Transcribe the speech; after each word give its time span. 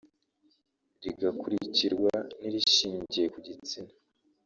rigakurikirwa 1.03 2.13
n’irishingiye 2.41 3.25
ku 3.33 3.39
gitsina 3.47 3.93